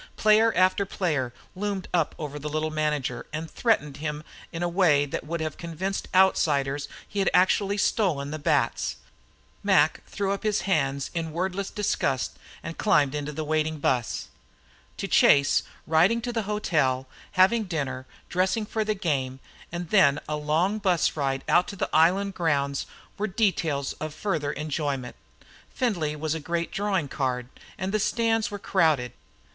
[0.17, 5.05] Player after player loomed up over the little manager and threatened him in a way
[5.05, 8.95] that would have convinced outsiders he had actually stolen the bats.
[9.61, 12.39] Mac threw up his hands, and in wordless disgust
[12.79, 14.29] climbed into the waiting bus.
[14.97, 19.39] To Chase, riding to the hotel, having dinner, dressing for the game,
[19.71, 22.87] and then a long bus ride out to the island grounds
[23.19, 25.15] were details of further enjoyment.
[25.71, 29.13] Findlay was a great drawing card and the stands were crowded.